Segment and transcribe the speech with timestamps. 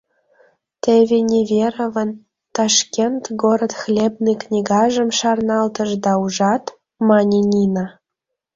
[0.83, 0.93] —Те
[1.31, 2.09] Неверовын
[2.55, 6.65] «Ташкент— город хлебный» книгажым шарналтышда, ужат,—
[7.07, 7.85] мане Нина.